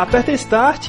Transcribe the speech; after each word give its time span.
Aperta 0.00 0.32
Start. 0.32 0.86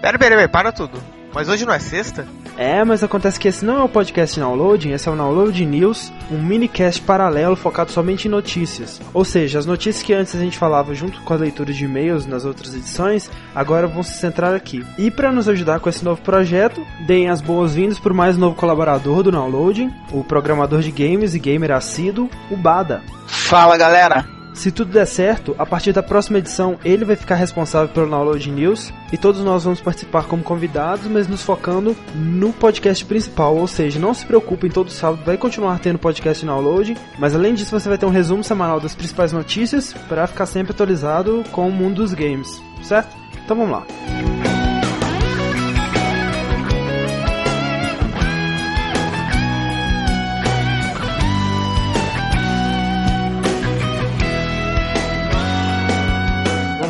Pera, 0.00 0.16
pera, 0.16 0.36
pera, 0.36 0.48
para 0.48 0.70
tudo. 0.70 0.96
Mas 1.34 1.48
hoje 1.48 1.66
não 1.66 1.74
é 1.74 1.80
sexta? 1.80 2.24
É, 2.56 2.84
mas 2.84 3.02
acontece 3.02 3.40
que 3.40 3.48
esse 3.48 3.64
não 3.64 3.80
é 3.80 3.82
o 3.82 3.88
podcast 3.88 4.38
Downloading, 4.38 4.92
esse 4.92 5.08
é 5.08 5.10
o 5.10 5.16
Download 5.16 5.66
News, 5.66 6.12
um 6.30 6.40
minicast 6.40 7.02
paralelo 7.02 7.56
focado 7.56 7.90
somente 7.90 8.28
em 8.28 8.30
notícias. 8.30 9.00
Ou 9.12 9.24
seja, 9.24 9.58
as 9.58 9.66
notícias 9.66 10.04
que 10.04 10.12
antes 10.14 10.36
a 10.36 10.38
gente 10.38 10.56
falava 10.56 10.94
junto 10.94 11.20
com 11.22 11.34
a 11.34 11.36
leitura 11.36 11.72
de 11.72 11.84
e-mails 11.84 12.24
nas 12.24 12.44
outras 12.44 12.72
edições, 12.76 13.28
agora 13.52 13.88
vão 13.88 14.04
se 14.04 14.12
centrar 14.12 14.54
aqui. 14.54 14.86
E 14.96 15.10
para 15.10 15.32
nos 15.32 15.48
ajudar 15.48 15.80
com 15.80 15.88
esse 15.88 16.04
novo 16.04 16.22
projeto, 16.22 16.80
deem 17.04 17.28
as 17.28 17.40
boas-vindas 17.40 17.98
para 17.98 18.12
o 18.12 18.16
mais 18.16 18.36
novo 18.36 18.54
colaborador 18.54 19.24
do 19.24 19.32
Downloading, 19.32 19.92
o 20.12 20.22
programador 20.22 20.80
de 20.80 20.92
games 20.92 21.34
e 21.34 21.40
gamer 21.40 21.72
assíduo, 21.72 22.30
o 22.48 22.56
Bada. 22.56 23.02
Fala 23.26 23.76
galera! 23.76 24.41
Se 24.54 24.70
tudo 24.70 24.92
der 24.92 25.06
certo, 25.06 25.54
a 25.58 25.64
partir 25.64 25.92
da 25.92 26.02
próxima 26.02 26.38
edição 26.38 26.78
ele 26.84 27.04
vai 27.04 27.16
ficar 27.16 27.36
responsável 27.36 27.88
pelo 27.88 28.08
Download 28.08 28.50
News 28.50 28.92
e 29.12 29.16
todos 29.16 29.42
nós 29.42 29.64
vamos 29.64 29.80
participar 29.80 30.24
como 30.24 30.42
convidados, 30.42 31.06
mas 31.06 31.26
nos 31.26 31.42
focando 31.42 31.96
no 32.14 32.52
podcast 32.52 33.04
principal. 33.04 33.56
Ou 33.56 33.66
seja, 33.66 33.98
não 33.98 34.12
se 34.14 34.26
preocupem, 34.26 34.70
todo 34.70 34.90
sábado 34.90 35.22
vai 35.24 35.36
continuar 35.36 35.78
tendo 35.78 35.98
podcast 35.98 36.44
Download, 36.44 36.96
mas 37.18 37.34
além 37.34 37.54
disso 37.54 37.78
você 37.78 37.88
vai 37.88 37.98
ter 37.98 38.06
um 38.06 38.10
resumo 38.10 38.44
semanal 38.44 38.78
das 38.78 38.94
principais 38.94 39.32
notícias 39.32 39.92
para 40.08 40.26
ficar 40.26 40.46
sempre 40.46 40.72
atualizado 40.72 41.42
com 41.50 41.68
o 41.68 41.72
mundo 41.72 41.96
dos 41.96 42.14
games, 42.14 42.62
certo? 42.82 43.16
Então 43.44 43.56
vamos 43.56 43.72
lá. 43.72 44.31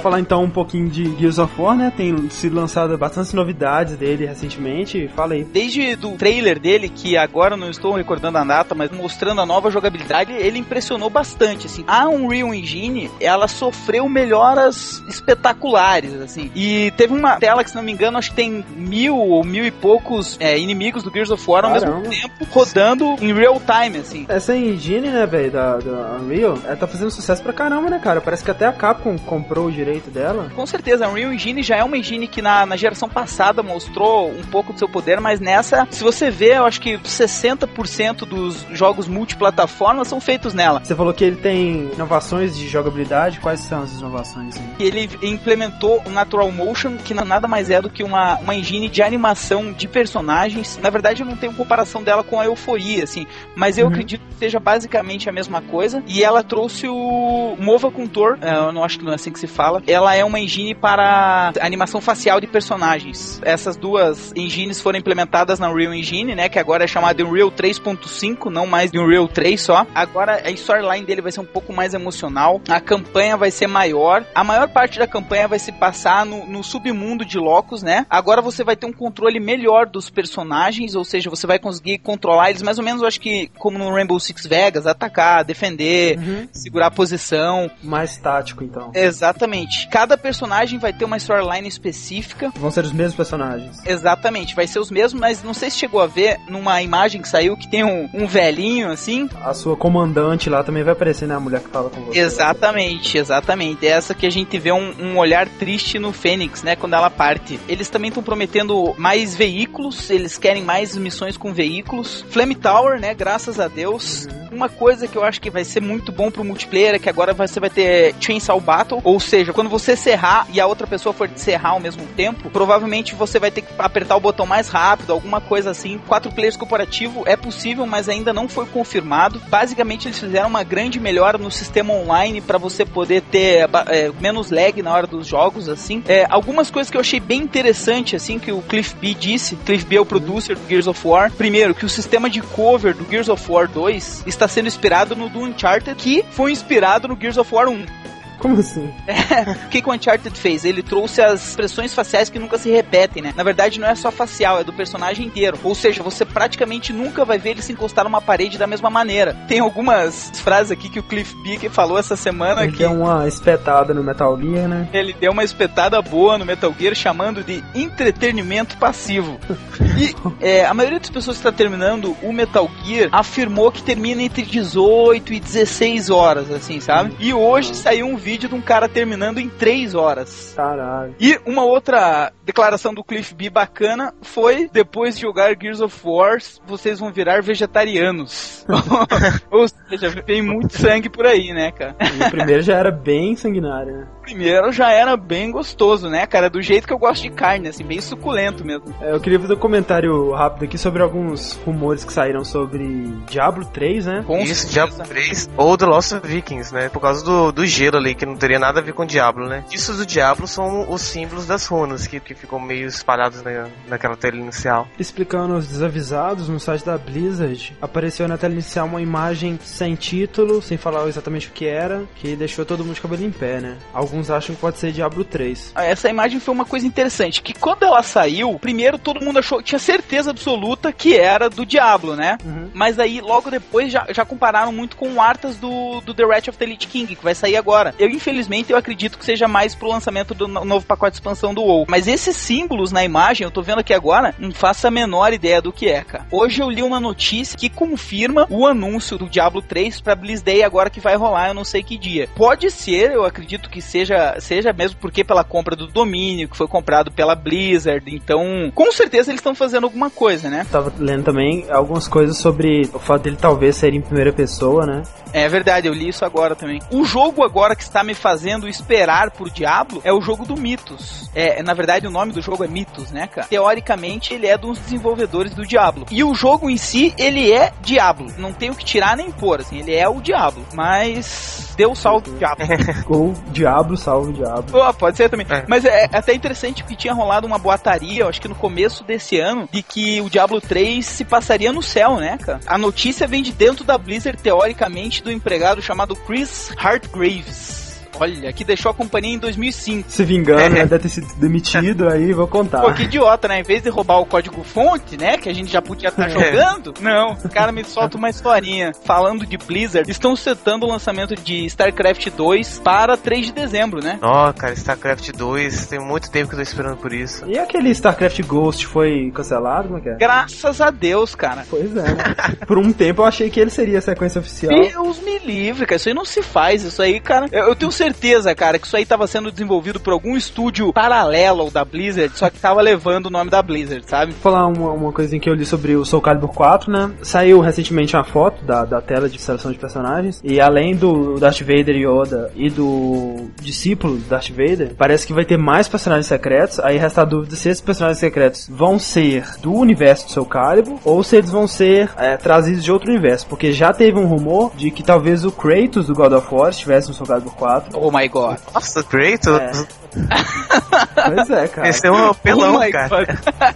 Falar 0.03 0.21
então 0.21 0.43
um 0.43 0.51
pouquinho 0.51 0.89
de 0.89 1.05
Gears 1.17 1.39
of 1.39 1.61
War, 1.61 1.77
né? 1.77 1.93
Tem 1.97 2.29
sido 2.29 2.57
lançado 2.57 2.99
bastante 2.99 3.35
novidades 3.37 3.97
dele 3.97 4.27
recentemente. 4.27 5.09
Fala 5.15 5.35
aí. 5.35 5.45
Desde 5.45 5.95
do 5.95 6.13
trailer 6.13 6.59
dele, 6.59 6.89
que 6.89 7.17
agora 7.17 7.57
não 7.57 7.71
estou 7.71 7.95
recordando 7.95 8.37
a 8.37 8.45
data, 8.45 8.75
mas 8.75 8.91
mostrando 8.91 9.41
a 9.41 9.47
nova 9.47 9.71
jogabilidade, 9.71 10.33
ele 10.33 10.59
impressionou 10.59 11.09
bastante, 11.09 11.67
assim. 11.67 11.85
A 11.87 12.09
Unreal 12.09 12.53
Engine, 12.53 13.11
ela 13.21 13.47
sofreu 13.47 14.09
melhoras 14.09 15.03
espetaculares, 15.09 16.15
assim. 16.21 16.51
E 16.55 16.93
teve 16.97 17.15
uma 17.15 17.37
tela 17.37 17.63
que, 17.63 17.71
se 17.71 17.77
não 17.77 17.83
me 17.83 17.93
engano, 17.93 18.19
acho 18.19 18.31
que 18.31 18.37
tem 18.37 18.65
mil 18.77 19.17
ou 19.17 19.45
mil 19.45 19.65
e 19.65 19.71
poucos 19.71 20.37
é, 20.41 20.59
inimigos 20.59 21.05
do 21.05 21.13
Gears 21.13 21.31
of 21.31 21.49
War 21.49 21.65
ao 21.65 21.73
Caramba. 21.73 22.01
mesmo 22.01 22.11
tempo, 22.11 22.47
rodando 22.51 23.17
em 23.21 23.33
real 23.33 23.61
time, 23.61 23.99
assim. 23.99 24.27
Essa 24.29 24.57
engine, 24.57 25.09
né, 25.09 25.27
velho, 25.27 25.53
da, 25.53 25.77
da 25.77 26.17
Unreal, 26.21 26.59
ela 26.65 26.77
tá 26.77 26.89
fazendo 26.89 27.11
sucesso 27.11 27.43
pra 27.43 27.53
caramba, 27.53 27.89
né, 27.89 28.01
cara? 28.03 28.21
Parece 28.21 28.43
que 28.43 28.51
até 28.51 28.67
a 28.67 28.73
Capcom 28.73 29.17
comprou 29.19 29.67
o 29.67 29.73
direito 29.73 29.92
direito 29.93 30.11
dela? 30.11 30.51
Com 30.55 30.67
certeza, 30.67 31.07
a 31.07 31.09
Unreal 31.09 31.33
Engine 31.33 31.63
já 31.63 31.77
é 31.77 31.85
uma 31.85 31.97
engine 31.97 32.27
que 32.27 32.41
na, 32.41 32.65
na 32.65 32.77
geração 32.77 33.09
passada 33.09 33.63
mostrou 33.63 34.31
um 34.31 34.43
pouco 34.43 34.73
do 34.73 34.79
seu 34.79 34.89
poder, 34.89 35.21
mas 35.21 35.41
nessa, 35.41 35.87
se 35.91 36.03
você 36.03 36.31
vê, 36.31 36.57
eu 36.57 36.65
acho 36.65 36.81
que 36.81 36.97
60% 36.99 38.25
dos 38.25 38.67
jogos 38.73 39.07
multiplataformas 39.07 40.09
são 40.09 40.21
feitos 40.21 40.55
nela. 40.55 40.83
Você 40.83 40.95
falou 40.95 41.13
que 41.13 41.25
ele 41.25 41.37
tem 41.37 41.91
inovações 41.93 42.57
de 42.57 42.69
jogabilidade, 42.69 43.41
quais 43.41 43.61
são 43.61 43.83
as 43.83 43.93
inovações? 43.93 44.55
Ele 44.79 45.11
implementou 45.23 46.03
o 46.07 46.11
Natural 46.11 46.51
Motion, 46.51 46.97
que 46.97 47.13
nada 47.13 47.47
mais 47.47 47.71
é 47.71 47.81
do 47.81 47.91
que 47.91 48.03
uma, 48.03 48.37
uma 48.39 48.55
engine 48.55 48.89
de 48.89 49.03
animação 49.03 49.73
de 49.73 49.87
personagens. 49.87 50.79
Na 50.83 50.91
verdade, 50.91 51.23
eu 51.23 51.27
não 51.27 51.37
tenho 51.37 51.53
comparação 51.53 52.03
dela 52.03 52.23
com 52.23 52.41
a 52.41 52.47
Euforia, 52.47 53.05
assim, 53.05 53.27
mas 53.55 53.77
eu 53.77 53.87
uhum. 53.87 53.93
acredito 53.93 54.23
que 54.27 54.35
seja 54.35 54.59
basicamente 54.59 55.29
a 55.29 55.33
mesma 55.33 55.61
coisa. 55.61 56.03
E 56.07 56.23
ela 56.23 56.43
trouxe 56.43 56.89
o 56.89 57.57
Mova 57.59 57.91
Contour, 57.91 58.39
é, 58.41 58.55
eu 58.57 58.73
não 58.73 58.83
acho 58.83 58.99
que 58.99 59.05
não 59.05 59.13
é 59.13 59.17
assim 59.17 59.31
que 59.31 59.39
se 59.39 59.47
fala, 59.47 59.82
ela 59.87 60.15
é 60.15 60.25
uma 60.25 60.41
engine 60.41 60.75
para 60.75 61.53
animação 61.61 62.01
facial 62.01 62.41
de 62.41 62.47
personagens. 62.47 63.41
Essas 63.45 63.77
duas 63.77 64.33
engines 64.37 64.81
foram 64.81 64.99
implementadas 64.99 65.59
na 65.59 65.71
Unreal 65.71 65.95
Engine, 65.95 66.35
né, 66.35 66.49
que 66.49 66.59
agora 66.59 66.85
é 66.85 66.87
chamada 66.87 67.15
de 67.15 67.23
Unreal 67.23 67.51
3.5, 67.51 68.51
não 68.51 68.67
mais 68.67 68.91
de 68.91 68.99
Unreal 68.99 69.29
3 69.29 69.61
só. 69.61 69.87
Agora 69.95 70.43
a 70.45 70.51
storyline 70.51 71.07
dele 71.07 71.23
vai 71.23 71.33
ser 71.33 71.41
um 71.41 71.45
pouco 71.45 71.73
mais 71.73 71.95
emocional, 71.95 72.61
a 72.69 72.81
campanha 72.81 73.37
vai 73.37 73.51
ser 73.51 73.67
maior, 73.67 74.25
a 74.35 74.45
maior 74.45 74.69
parte 74.69 74.99
da 74.99 75.07
campanha 75.07 75.49
vai 75.49 75.59
se 75.59 75.73
passar 75.73 76.25
no, 76.25 76.47
no 76.47 76.63
submundo 76.63 77.25
de 77.25 77.39
Locus, 77.39 77.83
né? 77.83 78.07
Agora 78.09 78.41
você 78.41 78.65
vai 78.65 78.77
ter 78.77 78.87
um 78.87 78.93
controle 78.93 79.41
melhor 79.41 79.87
dos 79.87 80.11
personagens, 80.11 80.95
ou 80.95 81.05
seja, 81.05 81.31
você 81.31 81.47
vai 81.47 81.59
conseguir 81.59 81.99
controlar 81.99 82.51
eles 82.51 82.63
mais 82.63 82.79
ou 82.79 82.85
menos, 82.85 83.03
eu 83.03 83.09
acho 83.09 83.21
que 83.21 83.51
como 83.59 83.79
no 83.79 83.91
Rainbow 83.91 84.19
Six 84.19 84.47
Vegas, 84.47 84.87
atacar, 84.87 85.45
defender, 85.45 86.19
uhum. 86.19 86.49
segurar 86.53 86.87
a 86.87 86.91
posição. 86.91 87.71
Mais 87.83 88.17
tático, 88.17 88.63
então. 88.65 88.91
Exatamente. 88.95 89.72
Cada 89.91 90.17
personagem 90.17 90.79
vai 90.79 90.93
ter 90.93 91.05
uma 91.05 91.17
storyline 91.17 91.69
específica. 91.69 92.53
Vão 92.57 92.71
ser 92.71 92.85
os 92.85 92.93
mesmos 92.93 93.15
personagens. 93.15 93.85
Exatamente, 93.85 94.55
vai 94.55 94.67
ser 94.67 94.79
os 94.79 94.91
mesmos, 94.91 95.21
mas 95.21 95.43
não 95.43 95.55
sei 95.55 95.71
se 95.71 95.79
chegou 95.79 96.01
a 96.01 96.07
ver 96.07 96.39
numa 96.49 96.81
imagem 96.83 97.21
que 97.21 97.29
saiu 97.29 97.57
que 97.57 97.69
tem 97.69 97.85
um, 97.85 98.09
um 98.15 98.27
velhinho 98.27 98.91
assim. 98.91 99.29
A 99.43 99.55
sua 99.55 99.77
comandante 99.77 100.49
lá 100.49 100.63
também 100.63 100.83
vai 100.83 100.93
aparecer, 100.93 101.27
né? 101.27 101.35
A 101.35 101.41
mulher 101.41 101.61
que 101.61 101.69
fala 101.69 101.91
com 101.91 102.01
você. 102.03 102.19
Exatamente, 102.19 103.19
exatamente. 103.19 103.87
É 103.87 103.91
essa 103.91 104.15
que 104.15 104.27
a 104.27 104.31
gente 104.31 104.59
vê 104.59 104.73
um, 104.73 104.95
um 105.01 105.19
olhar 105.19 105.49
triste 105.49 105.99
no 105.99 106.13
Fênix, 106.13 106.63
né? 106.63 106.77
Quando 106.77 106.95
ela 106.95 107.11
parte. 107.11 107.59
Eles 107.69 107.89
também 107.89 108.09
estão 108.09 108.23
prometendo 108.23 108.95
mais 108.97 109.35
veículos, 109.35 110.11
eles 110.11 110.39
querem 110.39 110.63
mais 110.63 110.97
missões 110.97 111.37
com 111.37 111.53
veículos. 111.53 112.25
Flame 112.31 112.55
Tower, 112.55 113.01
né? 113.01 113.15
Graças 113.15 113.61
a 113.61 113.69
Deus. 113.69 114.27
Uhum. 114.27 114.43
Uma 114.53 114.69
coisa 114.69 115.09
que 115.09 115.17
eu 115.17 115.25
acho 115.25 115.41
que 115.41 115.51
vai 115.51 115.65
ser 115.65 115.81
muito 115.81 116.13
bom 116.13 116.31
pro 116.31 116.45
multiplayer 116.45 116.95
é 116.95 116.99
que 116.99 117.09
agora 117.09 117.33
você 117.33 117.59
vai 117.59 117.71
ter 117.71 118.15
Chainsaw 118.21 118.61
Battle, 118.61 119.01
ou 119.03 119.19
seja, 119.19 119.53
quando 119.63 119.71
você 119.71 119.95
serrar 119.97 120.49
e 120.53 120.61
a 120.61 120.67
outra 120.67 120.89
pessoa 120.89 121.13
for 121.13 121.31
serrar 121.37 121.75
ao 121.75 121.79
mesmo 121.79 122.05
tempo, 122.17 122.51
provavelmente 122.51 123.15
você 123.15 123.39
vai 123.39 123.49
ter 123.49 123.63
que 123.63 123.73
apertar 123.79 124.17
o 124.17 124.21
botão 124.21 124.45
mais 124.45 124.69
rápido, 124.69 125.13
alguma 125.13 125.41
coisa 125.41 125.71
assim. 125.71 126.01
Quatro 126.09 126.33
players 126.33 126.57
cooperativo 126.57 127.23
é 127.27 127.37
possível, 127.37 127.87
mas 127.87 128.09
ainda 128.09 128.33
não 128.33 128.49
foi 128.49 128.67
confirmado. 128.67 129.41
Basicamente, 129.49 130.09
eles 130.09 130.19
fizeram 130.19 130.49
uma 130.49 130.65
grande 130.65 130.99
melhora 130.99 131.39
no 131.39 131.49
sistema 131.49 131.95
online 131.95 132.41
para 132.41 132.59
você 132.59 132.85
poder 132.85 133.23
ter 133.23 133.69
é, 133.87 134.11
menos 134.21 134.51
lag 134.51 134.83
na 134.83 134.93
hora 134.93 135.07
dos 135.07 135.29
jogos, 135.29 135.69
assim. 135.69 136.03
É, 136.09 136.27
algumas 136.29 136.69
coisas 136.69 136.91
que 136.91 136.97
eu 136.97 137.01
achei 137.01 137.21
bem 137.21 137.43
interessante, 137.43 138.17
assim, 138.17 138.41
que 138.41 138.51
o 138.51 138.63
Cliff 138.63 138.97
B 138.97 139.15
disse. 139.15 139.55
Cliff 139.55 139.87
B 139.87 139.95
é 139.95 140.01
o 140.01 140.05
producer 140.05 140.57
do 140.57 140.69
Gears 140.69 140.89
of 140.89 141.07
War. 141.07 141.31
Primeiro, 141.31 141.73
que 141.73 141.87
o 141.87 141.89
sistema 141.89 142.29
de 142.29 142.41
cover 142.41 142.97
do 142.97 143.09
Gears 143.09 143.29
of 143.29 143.49
War 143.49 143.69
2 143.69 144.25
está 144.27 144.49
sendo 144.49 144.67
inspirado 144.67 145.15
no 145.15 145.29
do 145.29 145.39
Uncharted, 145.39 145.95
que 145.95 146.25
foi 146.33 146.51
inspirado 146.51 147.07
no 147.07 147.17
Gears 147.17 147.37
of 147.37 147.55
War 147.55 147.69
1. 147.69 148.03
Como 148.43 148.59
assim? 148.59 148.93
É, 149.07 149.53
o 149.67 149.69
que, 149.69 149.81
que 149.81 149.89
o 149.89 149.93
Uncharted 149.93 150.37
fez? 150.37 150.65
Ele 150.65 150.83
trouxe 150.83 151.23
as 151.23 151.51
expressões 151.51 151.95
faciais 151.95 152.29
que 152.29 152.41
nunca 152.41 152.59
se 152.59 152.69
repetem, 152.69 153.23
né? 153.23 153.33
Na 153.37 153.45
verdade, 153.45 153.79
não 153.79 153.87
é 153.87 153.95
só 153.95 154.11
facial, 154.11 154.59
é 154.59 154.65
do 154.65 154.73
personagem 154.73 155.27
inteiro. 155.27 155.57
Ou 155.63 155.77
seja, 155.77 156.03
você 156.03 156.25
praticamente 156.25 156.93
nunca 156.93 157.25
vai 157.25 157.39
ver 157.39 157.51
ele 157.51 157.63
se 157.63 157.73
encostar 157.73 158.05
numa 158.05 158.21
parede 158.21 158.59
da 158.59 158.67
mesma 158.67 158.91
maneira. 158.91 159.37
Tem 159.47 159.61
algumas 159.61 160.33
frases 160.41 160.73
aqui 160.73 160.89
que 160.89 160.99
o 160.99 161.05
Cliff 161.05 161.37
Beaker 161.45 161.71
falou 161.71 161.97
essa 161.97 162.17
semana 162.17 162.65
ele 162.65 162.73
que... 162.73 162.79
deu 162.79 162.93
uma 162.93 163.29
espetada 163.29 163.95
no 163.95 164.03
Metal 164.03 164.37
Gear, 164.41 164.69
né? 164.69 164.89
Ele 164.93 165.13
deu 165.13 165.31
uma 165.31 165.45
espetada 165.45 166.03
boa 166.03 166.37
no 166.37 166.45
Metal 166.45 166.75
Gear, 166.77 166.97
chamando 166.97 167.45
de 167.45 167.63
entretenimento 167.73 168.77
passivo. 168.77 169.39
e 169.97 170.17
é, 170.41 170.67
a 170.67 170.75
maioria 170.75 170.99
das 170.99 171.11
pessoas 171.11 171.37
que 171.37 171.47
está 171.47 171.53
terminando 171.53 172.17
o 172.23 172.33
Metal 172.33 172.69
Gear 172.85 173.09
afirmou 173.13 173.71
que 173.71 173.85
termina 173.85 174.21
entre 174.21 174.43
18 174.43 175.33
e 175.33 175.39
16 175.39 176.11
horas, 176.11 176.51
assim, 176.51 176.81
sabe? 176.81 177.15
E 177.21 177.33
hoje 177.33 177.77
saiu 177.77 178.07
um 178.07 178.17
vídeo 178.17 178.32
vídeo 178.33 178.49
de 178.49 178.55
um 178.55 178.63
cara 178.63 178.89
terminando 178.89 179.39
em 179.39 179.49
3 179.51 179.95
horas. 179.95 180.55
Caralho. 180.57 181.15
E 181.21 181.39
uma 181.45 181.65
outra 181.65 182.33
declaração 182.45 182.93
do 182.93 183.05
Cliff 183.05 183.35
B 183.35 183.51
bacana 183.51 184.13
foi: 184.23 184.69
depois 184.73 185.17
de 185.17 185.23
jogar 185.23 185.57
Gears 185.61 185.81
of 185.81 185.99
War, 186.05 186.39
vocês 186.67 186.99
vão 186.99 187.13
virar 187.13 187.43
vegetarianos. 187.43 188.67
Ou 189.51 189.69
seja, 189.69 190.23
tem 190.23 190.43
muito 190.43 190.77
sangue 190.77 191.09
por 191.09 191.27
aí, 191.27 191.53
né, 191.53 191.73
cara? 191.73 191.97
E 192.01 192.23
o 192.23 192.31
primeiro 192.31 192.63
já 192.63 192.77
era 192.77 192.91
bem 192.91 193.37
sanguinário, 193.37 193.93
né? 193.93 194.09
primeiro 194.23 194.73
já 194.73 194.91
era 194.91 195.17
bem 195.17 195.51
gostoso, 195.51 196.09
né, 196.09 196.27
cara? 196.27 196.49
Do 196.49 196.63
jeito 196.63 196.87
que 196.87 196.93
eu 196.93 196.99
gosto 196.99 197.23
de 197.23 197.31
carne, 197.31 197.69
assim, 197.69 197.85
bem 197.85 198.01
suculento 198.01 198.65
mesmo. 198.65 198.95
É, 199.01 199.13
eu 199.13 199.21
queria 199.21 199.39
fazer 199.39 199.55
um 199.55 199.59
comentário 199.59 200.31
rápido 200.33 200.65
aqui 200.65 200.79
sobre 200.79 201.03
alguns 201.03 201.55
rumores 201.67 202.05
que 202.05 202.13
saíram 202.13 202.45
sobre 202.45 202.85
Diablo 203.29 203.65
3, 203.67 204.07
né? 204.07 204.25
Com 204.27 204.39
Isso, 204.39 204.69
certeza. 204.69 204.73
Diablo 204.73 205.05
3 205.05 205.51
ou 205.57 205.77
The 205.77 205.87
Lost 205.87 206.13
Vikings, 206.23 206.73
né? 206.73 206.89
Por 206.89 207.01
causa 207.01 207.25
do, 207.25 207.53
do 207.53 207.67
gelo 207.67 207.97
ali, 207.97 208.15
que 208.15 208.25
não 208.25 208.37
teria 208.37 208.59
nada 208.59 208.81
a 208.81 208.83
ver 208.83 208.95
com 208.95 209.05
Diablo, 209.05 209.49
né? 209.49 209.65
Isso 209.73 209.93
do 209.95 210.07
Diablo 210.07 210.47
são 210.47 210.91
os 210.91 211.03
símbolos 211.03 211.47
das 211.47 211.67
runas, 211.67 212.07
que, 212.07 212.21
que 212.35 212.41
ficam 212.41 212.59
meio 212.59 212.87
espalhados 212.87 213.43
na, 213.43 213.69
naquela 213.89 214.17
tela 214.17 214.37
inicial. 214.37 214.89
Explicando 214.99 215.55
os 215.55 215.67
desavisados, 215.67 216.49
no 216.49 216.61
site 216.61 216.85
da 216.85 216.99
Blizzard, 216.99 217.77
apareceu 217.81 218.29
na 218.29 218.39
tela 218.39 218.53
inicial 218.53 218.87
uma 218.87 219.03
imagem 219.03 219.59
sem 219.63 219.95
título, 219.95 220.63
sem 220.63 220.77
falar 220.77 221.07
exatamente 221.09 221.49
o 221.49 221.53
que 221.53 221.67
era, 221.67 222.05
que 222.17 222.37
deixou 222.37 222.65
todo 222.65 222.85
mundo 222.85 222.95
de 222.95 223.01
cabelo 223.01 223.25
em 223.25 223.31
pé, 223.31 223.61
né? 223.61 223.77
Alguns 223.93 224.31
acham 224.31 224.55
que 224.55 224.61
pode 224.61 224.79
ser 224.79 224.93
Diablo 224.93 225.25
3. 225.25 225.73
Ah, 225.75 225.85
essa 225.85 226.09
imagem 226.09 226.41
foi 226.41 226.55
uma 226.55 226.65
coisa 226.65 226.87
interessante, 226.87 227.43
que 227.43 227.55
quando 227.55 227.85
ela 227.85 228.03
saiu, 228.03 228.59
primeiro 228.59 228.99
todo 228.99 229.25
mundo 229.25 229.39
achou, 229.39 229.63
tinha 229.63 229.79
certeza 229.79 230.31
absoluta 230.31 230.93
que 230.93 231.17
era 231.17 231.49
do 231.49 231.65
Diablo, 231.65 232.17
né? 232.17 232.39
Uhum. 232.45 232.71
mas 232.75 232.99
aí 232.99 233.21
logo 233.21 233.51
depois 233.51 233.93
já, 233.93 234.07
já 234.11 234.25
compararam 234.25 234.73
muito 234.73 234.97
com 234.97 235.13
o 235.13 235.21
Arthas 235.21 235.57
do, 235.57 236.01
do 236.01 236.15
The 236.15 236.25
Wrath 236.25 236.49
of 236.49 236.59
the 236.59 236.67
Lich 236.67 236.87
King, 236.87 237.15
que 237.15 237.25
vai 237.25 237.35
sair 237.35 237.57
agora. 237.57 237.95
Eu, 237.99 238.09
infelizmente, 238.09 238.73
eu 238.73 238.79
acredito 238.79 239.19
que 239.19 239.25
seja 239.25 239.47
mais 239.47 239.75
pro 239.75 239.89
lançamento 239.89 240.35
do 240.35 240.49
novo 240.49 240.85
pacote 240.87 241.13
de 241.13 241.17
expansão 241.17 241.55
do 241.55 241.63
WoW. 241.63 241.87
Mas 241.89 242.07
esses 242.23 242.37
símbolos 242.37 242.93
na 242.93 243.05
imagem, 243.05 243.45
eu 243.45 243.51
tô 243.51 243.63
vendo 243.63 243.81
aqui 243.81 243.93
agora, 243.93 244.33
não 244.39 244.53
faço 244.53 244.87
a 244.87 244.91
menor 244.91 245.33
ideia 245.33 245.61
do 245.61 245.73
que 245.73 245.89
é, 245.89 246.03
cara. 246.03 246.25
Hoje 246.31 246.63
eu 246.63 246.71
li 246.71 246.83
uma 246.83 247.01
notícia 247.01 247.59
que 247.59 247.69
confirma 247.69 248.47
o 248.49 248.65
anúncio 248.65 249.19
do 249.19 249.29
Diablo 249.29 249.61
3 249.61 250.01
pra 250.01 250.15
Blizz 250.15 250.41
Day 250.41 250.63
agora 250.63 250.89
que 250.89 251.01
vai 251.01 251.17
rolar, 251.17 251.49
eu 251.49 251.55
não 251.55 251.65
sei 251.65 251.83
que 251.83 251.99
dia. 251.99 252.29
Pode 252.37 252.71
ser, 252.71 253.11
eu 253.11 253.25
acredito 253.25 253.69
que 253.69 253.83
seja, 253.83 254.37
seja 254.39 254.73
mesmo 254.73 254.99
porque 255.01 255.25
pela 255.25 255.43
compra 255.43 255.75
do 255.75 255.89
domínio, 255.89 256.49
que 256.49 256.57
foi 256.57 256.69
comprado 256.69 257.11
pela 257.11 257.35
Blizzard, 257.35 258.15
então 258.15 258.71
com 258.73 258.93
certeza 258.93 259.31
eles 259.31 259.41
estão 259.41 259.55
fazendo 259.55 259.85
alguma 259.85 260.09
coisa, 260.09 260.49
né? 260.49 260.65
Tava 260.71 260.93
lendo 260.97 261.25
também 261.25 261.67
algumas 261.71 262.07
coisas 262.07 262.39
sobre 262.39 262.83
o 262.95 263.01
fato 263.01 263.23
dele 263.23 263.37
talvez 263.41 263.77
ser 263.77 263.95
em 263.95 264.01
primeira 264.01 264.33
pessoa, 264.33 264.87
né? 264.87 265.03
É 265.33 265.49
verdade, 265.49 265.89
eu 265.89 265.95
li 265.95 266.09
isso 266.09 266.25
agora 266.25 266.55
também. 266.55 266.81
O 266.91 267.05
jogo 267.05 267.43
agora 267.43 267.75
que 267.75 267.83
está 267.83 268.05
me 268.05 268.15
fazendo 268.15 268.69
esperar 268.69 269.31
por 269.31 269.51
Diablo 269.51 270.01
é 270.05 270.13
o 270.13 270.21
jogo 270.21 270.45
do 270.45 270.57
Mitos. 270.57 271.31
É, 271.35 271.63
na 271.63 271.73
verdade, 271.73 272.07
o 272.07 272.12
nome 272.13 272.33
do 272.33 272.43
jogo 272.43 272.65
é 272.65 272.69
Mitos, 272.69 273.11
né, 273.11 273.27
cara? 273.27 273.47
Teoricamente, 273.47 274.35
ele 274.35 274.47
é 274.47 274.57
dos 274.57 274.79
desenvolvedores 274.79 275.55
do 275.55 275.67
Diablo. 275.67 276.07
E 276.11 276.23
o 276.23 276.35
jogo 276.35 276.71
em 276.71 276.77
si, 276.77 277.15
ele 277.19 277.53
é 277.53 277.73
Diablo. 277.83 278.33
Não 278.39 278.53
tem 278.53 278.71
o 278.71 278.75
que 278.75 278.85
tirar 278.85 279.17
nem 279.17 279.31
pôr, 279.31 279.61
assim, 279.61 279.79
ele 279.79 279.95
é 279.95 280.09
o 280.09 280.21
Diablo. 280.21 280.65
Mas 280.73 281.75
deu 281.77 281.95
salvo 281.95 282.31
Diablo. 282.39 282.67
Ou 283.09 283.35
Diablo 283.51 283.97
salvo 283.97 284.33
Diablo. 284.33 284.65
Oh, 284.73 284.95
pode 284.95 285.17
ser 285.17 285.29
também. 285.29 285.47
É. 285.49 285.65
Mas 285.67 285.85
é 285.85 286.05
até 286.13 286.35
interessante 286.35 286.85
que 286.85 286.95
tinha 286.95 287.15
rolado 287.15 287.47
uma 287.47 287.59
boataria, 287.59 288.27
acho 288.27 288.41
que 288.41 288.49
no 288.49 288.55
começo 288.55 289.05
desse 289.05 289.39
ano, 289.39 289.69
de 289.71 289.83
que 289.83 290.21
o 290.21 290.31
Diablo 290.31 290.61
3 290.61 291.05
se 291.05 291.25
passaria 291.25 291.73
no 291.73 291.83
céu, 291.83 292.17
né, 292.17 292.39
cara? 292.39 292.61
A 292.67 292.79
notícia 292.79 293.27
vem 293.27 293.43
de 293.43 293.53
dentro 293.53 293.85
da 293.85 293.97
Blizzard, 293.99 294.41
teoricamente, 294.41 295.23
do 295.23 295.31
empregado 295.31 295.83
chamado 295.83 296.15
Chris 296.15 296.73
Hartgraves. 296.77 297.82
Olha, 298.23 298.53
que 298.53 298.63
deixou 298.63 298.91
a 298.91 298.95
companhia 298.95 299.35
em 299.35 299.39
2005. 299.39 300.09
Se 300.09 300.25
vingando, 300.25 300.61
é. 300.61 300.69
né? 300.69 300.87
Deve 300.87 301.01
ter 301.01 301.09
sido 301.09 301.27
demitido, 301.35 302.09
aí 302.09 302.33
vou 302.33 302.47
contar. 302.47 302.83
Pô, 302.83 302.93
que 302.93 303.03
idiota, 303.03 303.49
né? 303.49 303.61
Em 303.61 303.65
vez 303.65 303.83
de 303.83 303.89
roubar 303.89 304.21
o 304.21 304.27
código 304.27 304.63
fonte, 304.63 305.17
né? 305.17 305.37
Que 305.37 305.49
a 305.49 305.53
gente 305.53 305.73
já 305.73 305.83
podia 305.83 306.09
estar 306.09 306.29
tá 306.29 306.29
é. 306.29 306.33
jogando. 306.33 306.95
Não, 307.01 307.33
o 307.33 307.49
cara 307.49 307.73
me 307.73 307.85
solta 307.85 308.17
uma 308.17 308.31
historinha. 308.31 308.93
Falando 309.05 309.45
de 309.45 309.57
Blizzard, 309.57 310.09
estão 310.09 310.37
setando 310.37 310.87
o 310.87 310.89
lançamento 310.89 311.35
de 311.35 311.67
StarCraft 311.67 312.31
2 312.31 312.79
para 312.79 313.17
3 313.17 313.47
de 313.47 313.53
dezembro, 313.53 314.01
né? 314.01 314.21
Ó, 314.23 314.49
oh, 314.49 314.55
cara, 314.55 314.73
StarCraft 314.75 315.33
2, 315.33 315.87
tem 315.87 315.99
muito 315.99 316.31
tempo 316.31 316.49
que 316.49 316.55
eu 316.55 316.59
tô 316.59 316.63
esperando 316.63 316.99
por 316.99 317.13
isso. 317.13 317.45
E 317.49 317.59
aquele 317.59 317.91
StarCraft 317.91 318.41
Ghost 318.43 318.87
foi 318.87 319.33
cancelado, 319.35 319.89
como 319.89 319.99
é 319.99 320.01
que 320.01 320.09
é? 320.11 320.15
Graças 320.15 320.81
a 320.81 320.91
Deus, 320.91 321.35
cara. 321.35 321.65
Pois 321.69 321.97
é, 321.97 322.03
né? 322.03 322.25
por 322.67 322.79
um 322.79 322.93
tempo 322.93 323.23
eu 323.23 323.27
achei 323.27 323.51
que 323.51 323.59
ele 323.59 323.71
seria 323.71 323.99
a 323.99 324.03
sequência 324.03 324.41
oficial. 324.41 324.73
Deus 324.73 325.21
me 325.21 325.41
livre, 325.41 325.87
cara. 325.87 325.97
Isso 325.97 326.09
aí 326.09 326.15
não 326.15 326.25
se 326.25 326.43
faz. 326.43 326.85
Isso 326.85 327.03
aí, 327.03 327.19
cara. 327.19 327.47
Eu, 327.51 327.69
eu 327.69 327.77
tenho 327.77 327.91
certeza, 327.91 328.12
cara, 328.57 328.79
que 328.79 328.87
isso 328.87 328.97
aí 328.97 329.05
tava 329.05 329.27
sendo 329.27 329.51
desenvolvido 329.51 330.01
por 330.01 330.13
algum 330.13 330.37
estúdio 330.37 330.93
paralelo 330.93 331.63
ao 331.63 331.71
da 331.71 331.85
Blizzard, 331.85 332.37
só 332.37 332.51
que 332.51 332.59
tava 332.59 332.81
levando 332.81 333.27
o 333.27 333.31
nome 333.31 333.51
da 333.51 333.63
Blizzard, 333.63 334.05
sabe? 334.07 334.33
Vou 334.33 334.41
falar 334.41 334.67
uma, 334.67 334.93
uma 334.93 335.13
coisinha 335.13 335.41
que 335.41 335.49
eu 335.49 335.55
li 335.55 335.65
sobre 335.65 335.97
o 335.97 336.05
Soul 336.05 336.23
Calibur 336.23 336.51
4, 336.51 336.91
né? 336.91 337.11
Saiu 337.23 337.61
recentemente 337.61 338.17
uma 338.17 338.25
foto 338.25 338.65
da, 338.65 338.85
da 338.85 339.01
tela 339.01 339.29
de 339.29 339.41
seleção 339.41 339.73
de 339.73 339.79
personagens, 339.79 340.41
e 340.45 340.61
além 340.61 340.95
do 340.95 341.39
Darth 341.39 341.61
Vader 341.61 341.97
Yoda 341.97 342.51
e 342.55 342.71
do 342.71 343.49
discípulo 343.61 344.19
Darth 344.29 344.51
Vader, 344.51 344.95
parece 344.97 345.27
que 345.27 345.33
vai 345.33 345.45
ter 345.45 345.57
mais 345.57 345.89
personagens 345.89 346.27
secretos, 346.27 346.79
aí 346.81 346.97
resta 346.97 347.23
a 347.23 347.25
dúvida 347.25 347.57
se 347.57 347.69
esses 347.69 347.81
personagens 347.81 348.19
secretos 348.19 348.69
vão 348.71 348.99
ser 348.99 349.45
do 349.61 349.73
universo 349.73 350.27
do 350.27 350.33
Soul 350.33 350.47
Calibur, 350.47 350.99
ou 351.05 351.23
se 351.23 351.37
eles 351.37 351.51
vão 351.51 351.67
ser 351.67 352.11
é, 352.17 352.37
trazidos 352.37 352.85
de 352.85 352.93
outro 352.93 353.11
universo, 353.11 353.47
porque 353.47 353.73
já 353.73 353.93
teve 353.93 354.19
um 354.19 354.27
rumor 354.27 354.73
de 354.77 354.91
que 354.91 355.03
talvez 355.03 355.45
o 355.45 355.53
Kratos 355.53 356.07
do 356.07 356.15
God 356.15 356.33
of 356.33 356.55
War 356.55 356.71
estivesse 356.71 357.09
no 357.09 357.15
Soul 357.15 357.29
Calibur 357.29 357.55
4. 357.55 357.92
Oh 357.93 358.11
my 358.11 358.29
god. 358.29 358.59
Nossa, 358.75 359.03
Kratos? 359.03 359.61
É. 359.61 360.02
pois 361.35 361.51
é, 361.51 361.69
cara. 361.69 361.89
Esse 361.89 362.07
é 362.07 362.11
um 362.11 362.31
apelão, 362.31 362.77
oh 362.77 362.91
cara. 362.91 363.27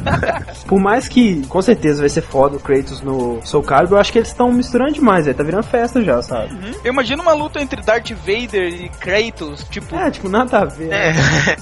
Por 0.66 0.80
mais 0.80 1.08
que, 1.08 1.46
com 1.46 1.62
certeza, 1.62 2.00
vai 2.00 2.08
ser 2.08 2.22
foda 2.22 2.56
o 2.56 2.60
Kratos 2.60 3.00
no 3.00 3.40
Soul 3.44 3.62
Calibur, 3.62 3.96
eu 3.96 4.00
acho 4.00 4.12
que 4.12 4.18
eles 4.18 4.28
estão 4.28 4.52
misturando 4.52 4.92
demais, 4.92 5.26
aí 5.26 5.34
tá 5.34 5.42
virando 5.42 5.64
festa 5.64 6.02
já, 6.02 6.20
sabe? 6.22 6.54
Uhum. 6.54 6.72
Eu 6.84 6.92
imagino 6.92 7.22
uma 7.22 7.32
luta 7.32 7.60
entre 7.60 7.82
Darth 7.82 8.10
Vader 8.10 8.68
e 8.68 8.88
Kratos, 8.88 9.64
tipo... 9.70 9.94
É, 9.96 10.10
tipo, 10.10 10.28
nada 10.28 10.60
a 10.60 10.64
ver. 10.64 10.92
É. 10.92 11.12
Né? 11.12 11.56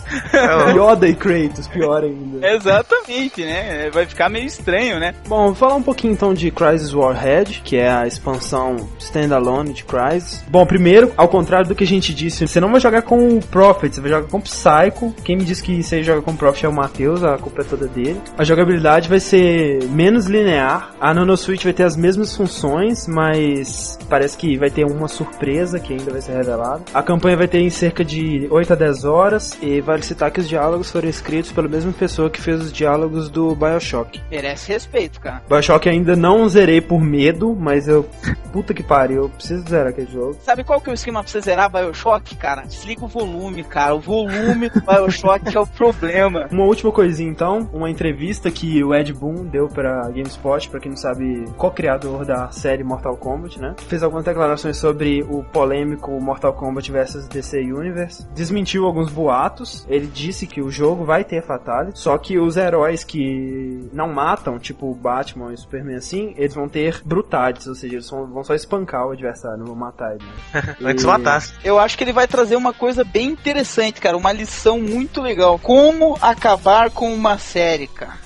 Yoda 0.75 1.07
e 1.09 1.15
Kratos, 1.15 1.69
pior 1.69 2.03
ainda. 2.03 2.47
Exatamente, 2.55 3.45
né? 3.45 3.91
Vai 3.91 4.07
ficar 4.07 4.29
meio 4.29 4.47
estranho, 4.47 4.99
né? 4.99 5.15
Bom, 5.27 5.47
vou 5.47 5.55
falar 5.55 5.75
um 5.75 5.83
pouquinho 5.83 6.13
então 6.13 6.35
de 6.35 6.51
Crysis 6.51 6.93
Warhead, 6.93 7.63
que 7.65 7.77
é 7.77 7.91
a 7.91 8.07
expansão 8.07 8.89
standalone 8.99 9.73
de 9.73 9.85
Crysis. 9.85 10.45
Bom, 10.49 10.65
primeiro, 10.67 11.13
ao 11.17 11.29
contrário 11.29 11.69
do 11.69 11.75
que 11.75 11.85
a 11.85 11.87
gente 11.87 12.15
disse, 12.15 12.47
você 12.47 12.61
não 12.61 12.71
vai 12.71 12.81
jogar 12.81 13.03
com 13.03 13.37
o 13.37 13.41
Prophet, 13.41 13.95
você 13.95 14.01
vai 14.01 14.11
jogar 14.11 14.29
com 14.29 14.39
o 14.39 14.47
Psycho. 14.65 15.15
Quem 15.23 15.37
me 15.37 15.45
disse 15.45 15.63
que 15.63 15.83
você 15.83 16.03
joga 16.03 16.23
com 16.23 16.31
o 16.31 16.37
Prophet 16.37 16.65
é 16.65 16.69
o 16.69 16.73
Matheus, 16.73 17.23
a 17.23 17.37
culpa 17.37 17.61
é 17.61 17.65
toda 17.65 17.87
dele. 17.87 18.19
A 18.39 18.45
jogabilidade 18.45 19.11
vai 19.11 19.21
ser 19.21 19.85
menos 19.91 20.27
linear. 20.27 20.95
A 20.99 21.13
Nano 21.13 21.37
Switch 21.37 21.65
vai 21.65 21.75
ter 21.75 21.83
as 21.83 21.97
mesmas 21.97 22.35
funções, 22.35 23.07
mas 23.07 23.99
parece 24.09 24.39
que 24.39 24.57
vai 24.57 24.71
ter 24.71 24.87
uma 24.87 25.07
surpresa 25.07 25.79
que 25.79 25.93
ainda 25.93 26.11
vai 26.11 26.23
ser 26.23 26.33
revelada. 26.33 26.83
A 26.95 27.03
campanha 27.03 27.37
vai 27.37 27.47
ter 27.47 27.59
em 27.59 27.69
cerca 27.69 28.03
de 28.03 28.49
8 28.51 28.73
a 28.73 28.77
10 28.77 29.05
horas 29.05 29.59
e 29.61 29.83
vale 29.83 30.03
citar 30.03 30.31
que 30.31 30.41
os 30.41 30.49
diálogos 30.49 30.91
foram 30.91 31.09
escritos 31.09 31.53
pela 31.53 31.69
mesma 31.69 31.93
pessoa 31.93 32.31
que 32.31 32.41
fez 32.41 32.61
os 32.63 32.73
diálogos 32.73 33.29
do 33.29 33.55
BioShock. 33.55 34.23
Merece 34.31 34.73
respeito, 34.73 35.21
cara. 35.21 35.43
BioShock 35.47 35.89
ainda 35.91 36.17
não 36.17 36.49
zerei 36.49 36.81
por 36.81 37.03
medo, 37.03 37.55
mas 37.55 37.87
eu. 37.87 38.09
Puta 38.53 38.73
que 38.73 38.85
pariu, 38.85 39.25
eu 39.25 39.29
preciso 39.29 39.69
zerar 39.69 39.89
aquele 39.89 40.11
jogo. 40.11 40.37
Sabe 40.41 40.63
qual 40.63 40.81
que 40.81 40.89
é 40.89 40.93
o 40.93 40.95
esquema 40.95 41.23
pra 41.23 41.31
você 41.31 41.41
zerar 41.41 41.71
BioShock, 41.71 42.37
cara? 42.37 42.63
Desliga 42.63 43.05
o 43.05 43.09
volume, 43.09 43.65
cara. 43.65 43.95
O 43.95 44.01
volume 44.01 44.54
do 44.55 44.81
Bioshock 44.81 45.55
é 45.55 45.61
o 45.61 45.67
problema. 45.67 46.49
Uma 46.51 46.65
última 46.65 46.93
coisinha 46.93 47.31
então, 47.31 47.69
uma 47.73 47.91
entrevista 47.91 48.51
que 48.51 48.83
o 48.83 48.95
Ed 48.95 49.13
Boon 49.13 49.45
deu 49.45 49.69
pra 49.69 50.09
GameSpot, 50.09 50.69
pra 50.69 50.81
quem 50.81 50.91
não 50.91 50.97
sabe, 50.97 51.45
co-criador 51.57 52.25
da 52.25 52.51
série 52.51 52.85
Mortal 52.85 53.17
Kombat, 53.17 53.61
né? 53.61 53.75
Fez 53.89 54.03
algumas 54.03 54.25
declarações 54.25 54.77
sobre 54.77 55.23
o 55.23 55.43
polêmico 55.45 56.11
Mortal 56.21 56.53
Kombat 56.53 56.91
vs 56.91 57.29
DC 57.29 57.61
Universe. 57.61 58.27
Desmentiu 58.35 58.85
alguns 58.85 59.11
boatos. 59.11 59.85
Ele 59.89 60.07
disse 60.07 60.47
que 60.47 60.61
o 60.61 60.71
jogo 60.71 61.05
vai 61.05 61.25
ter 61.25 61.43
Fatality, 61.43 61.99
só 61.99 62.17
que 62.19 62.39
os 62.39 62.57
heróis 62.57 63.05
que 63.05 63.89
não 63.93 64.13
matam, 64.13 64.59
tipo 64.59 64.91
o 64.91 64.95
Batman 64.95 65.51
e 65.51 65.55
o 65.55 65.59
Superman 65.59 65.97
assim, 65.97 66.35
eles 66.37 66.55
vão 66.55 66.69
ter 66.69 67.03
brutades, 67.05 67.67
ou 67.67 67.75
seja, 67.75 67.95
eles 67.95 68.11
vão 68.11 68.45
só 68.45 68.55
espancar 68.55 69.07
o 69.07 69.13
adversário, 69.13 69.59
não 69.59 69.67
vão 69.67 69.77
matar 69.77 70.15
ele. 70.15 70.25
Né? 70.25 70.77
Antes 70.91 71.05
e... 71.05 71.07
matasse. 71.07 71.55
Eu 71.65 71.79
acho 71.79 71.97
que 71.97 72.05
ele 72.05 72.13
vai 72.13 72.27
trazer 72.27 72.57
uma 72.57 72.73
coisa 72.73 73.05
bem 73.05 73.31
interessante, 73.31 74.01
cara, 74.01 74.17
uma 74.17 74.33
lição 74.33 74.44
muito 74.81 75.21
legal. 75.21 75.59
Como 75.59 76.17
acabar 76.21 76.91
com 76.91 77.13
uma 77.13 77.39
série, 77.39 77.87
cara. 77.87 78.24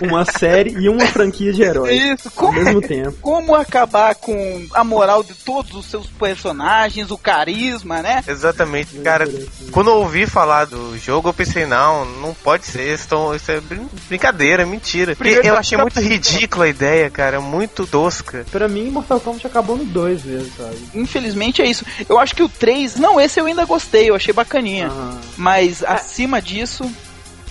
Uma 0.00 0.24
série 0.24 0.70
e 0.70 0.88
uma 0.88 1.06
franquia 1.06 1.52
de 1.52 1.62
heróis. 1.62 2.20
Isso, 2.20 2.30
como, 2.30 2.58
ao 2.58 2.64
mesmo 2.64 2.80
tempo. 2.80 3.16
Como 3.20 3.54
acabar 3.54 4.14
com 4.14 4.66
a 4.72 4.84
moral 4.84 5.22
de 5.22 5.34
todos 5.34 5.74
os 5.74 5.86
seus 5.86 6.06
personagens, 6.06 7.10
o 7.10 7.18
carisma, 7.18 8.02
né? 8.02 8.22
Exatamente, 8.26 8.96
cara. 8.98 9.28
Quando 9.70 9.90
eu 9.90 9.96
ouvi 9.96 10.26
falar 10.26 10.66
do 10.66 10.96
jogo, 10.98 11.28
eu 11.28 11.34
pensei, 11.34 11.66
não, 11.66 12.04
não 12.04 12.34
pode 12.34 12.66
ser, 12.66 12.94
isso, 12.94 13.34
isso 13.34 13.50
é 13.50 13.60
brincadeira, 14.08 14.66
mentira. 14.66 15.16
Primeiro, 15.16 15.46
eu 15.46 15.56
achei 15.56 15.76
muito 15.78 16.00
ridícula 16.00 16.64
a 16.64 16.68
ideia, 16.68 17.10
cara, 17.10 17.40
muito 17.40 17.86
tosca. 17.86 18.44
Pra 18.50 18.68
mim, 18.68 18.90
Mortal 18.90 19.20
Kombat 19.20 19.46
acabou 19.46 19.76
no 19.76 19.84
2 19.84 20.24
mesmo, 20.24 20.52
sabe? 20.56 20.76
Infelizmente 20.94 21.62
é 21.62 21.66
isso. 21.66 21.84
Eu 22.08 22.18
acho 22.18 22.34
que 22.34 22.42
o 22.42 22.48
3, 22.48 22.96
não, 22.96 23.20
esse 23.20 23.40
eu 23.40 23.46
ainda 23.46 23.64
gostei, 23.64 24.10
eu 24.10 24.14
achei 24.14 24.32
bacaninha. 24.32 24.90
Mas 25.36 25.82
é. 25.82 25.86
acima 25.88 26.40
disso. 26.40 26.90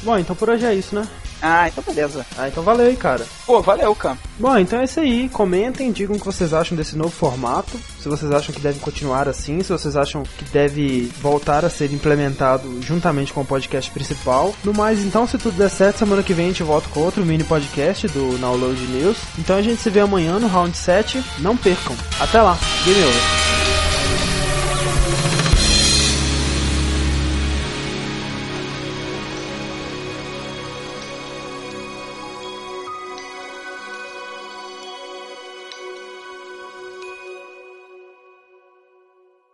Bom, 0.01 0.17
então 0.17 0.35
por 0.35 0.49
hoje 0.49 0.65
é 0.65 0.73
isso, 0.73 0.95
né? 0.95 1.07
Ah, 1.45 1.67
então 1.67 1.83
beleza. 1.83 2.25
Ah, 2.37 2.47
então 2.47 2.63
valeu 2.63 2.87
aí, 2.87 2.95
cara. 2.95 3.25
Pô, 3.45 3.61
valeu, 3.61 3.93
cara. 3.93 4.17
Bom, 4.39 4.57
então 4.57 4.79
é 4.79 4.85
isso 4.85 5.01
aí. 5.01 5.27
Comentem, 5.27 5.91
digam 5.91 6.15
o 6.15 6.19
que 6.19 6.25
vocês 6.25 6.53
acham 6.53 6.77
desse 6.77 6.95
novo 6.95 7.11
formato. 7.11 7.77
Se 7.99 8.07
vocês 8.07 8.31
acham 8.31 8.55
que 8.55 8.61
deve 8.61 8.79
continuar 8.79 9.27
assim, 9.27 9.61
se 9.61 9.69
vocês 9.69 9.97
acham 9.97 10.23
que 10.23 10.45
deve 10.45 11.11
voltar 11.21 11.65
a 11.65 11.69
ser 11.69 11.91
implementado 11.91 12.81
juntamente 12.81 13.33
com 13.33 13.41
o 13.41 13.45
podcast 13.45 13.91
principal. 13.91 14.55
No 14.63 14.73
mais, 14.73 15.03
então, 15.03 15.27
se 15.27 15.37
tudo 15.37 15.57
der 15.57 15.69
certo, 15.69 15.99
semana 15.99 16.23
que 16.23 16.33
vem 16.33 16.45
a 16.45 16.49
gente 16.49 16.63
volta 16.63 16.87
com 16.87 17.01
outro 17.01 17.25
mini 17.25 17.43
podcast 17.43 18.07
do 18.07 18.37
Download 18.37 18.79
News. 18.87 19.17
Então 19.37 19.57
a 19.57 19.61
gente 19.61 19.81
se 19.81 19.89
vê 19.89 19.99
amanhã 19.99 20.39
no 20.39 20.47
round 20.47 20.75
7. 20.77 21.21
Não 21.39 21.57
percam. 21.57 21.95
Até 22.21 22.41
lá. 22.41 22.57
Game 22.85 23.03
over. 23.03 23.42